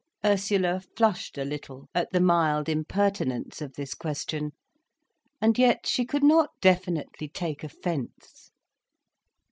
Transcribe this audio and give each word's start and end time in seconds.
Ursula 0.25 0.81
flushed 0.97 1.37
a 1.37 1.45
little 1.45 1.87
at 1.93 2.09
the 2.11 2.19
mild 2.19 2.67
impertinence 2.67 3.61
of 3.61 3.73
this 3.73 3.93
question. 3.93 4.49
And 5.39 5.59
yet 5.59 5.85
she 5.85 6.05
could 6.05 6.23
not 6.23 6.49
definitely 6.59 7.27
take 7.27 7.63
offence. 7.63 8.49